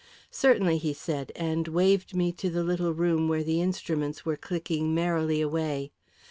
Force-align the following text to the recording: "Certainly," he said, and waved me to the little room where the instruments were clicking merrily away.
"Certainly," 0.31 0.79
he 0.79 0.93
said, 0.93 1.31
and 1.35 1.67
waved 1.67 2.15
me 2.15 2.31
to 2.31 2.49
the 2.49 2.63
little 2.63 2.91
room 2.91 3.27
where 3.29 3.43
the 3.43 3.61
instruments 3.61 4.25
were 4.25 4.35
clicking 4.35 4.95
merrily 4.95 5.41
away. 5.41 5.91